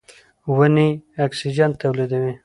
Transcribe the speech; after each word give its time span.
ونې 0.55 0.89
اکسیجن 1.25 1.71
تولیدوي. 1.81 2.33